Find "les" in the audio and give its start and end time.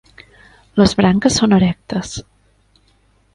0.81-0.95